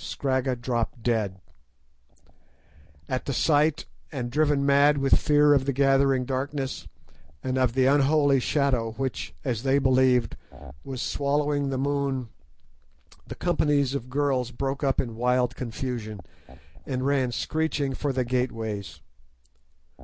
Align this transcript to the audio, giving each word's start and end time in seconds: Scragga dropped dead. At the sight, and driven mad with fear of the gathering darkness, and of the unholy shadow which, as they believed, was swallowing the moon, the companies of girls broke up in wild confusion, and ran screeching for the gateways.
Scragga 0.00 0.54
dropped 0.54 1.02
dead. 1.02 1.40
At 3.08 3.24
the 3.24 3.32
sight, 3.32 3.84
and 4.12 4.30
driven 4.30 4.64
mad 4.64 4.98
with 4.98 5.18
fear 5.18 5.54
of 5.54 5.64
the 5.64 5.72
gathering 5.72 6.24
darkness, 6.24 6.86
and 7.42 7.58
of 7.58 7.72
the 7.72 7.86
unholy 7.86 8.38
shadow 8.38 8.92
which, 8.92 9.34
as 9.44 9.64
they 9.64 9.80
believed, 9.80 10.36
was 10.84 11.02
swallowing 11.02 11.70
the 11.70 11.78
moon, 11.78 12.28
the 13.26 13.34
companies 13.34 13.92
of 13.96 14.08
girls 14.08 14.52
broke 14.52 14.84
up 14.84 15.00
in 15.00 15.16
wild 15.16 15.56
confusion, 15.56 16.20
and 16.86 17.04
ran 17.04 17.32
screeching 17.32 17.92
for 17.92 18.12
the 18.12 18.24
gateways. 18.24 19.00